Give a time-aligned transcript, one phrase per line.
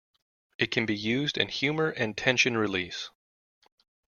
[0.57, 3.11] It can be used in humor and tension release.